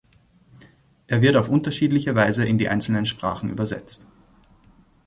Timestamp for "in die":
2.43-2.69